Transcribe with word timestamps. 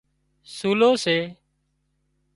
سُولو 0.55 0.91
سي 1.03 1.17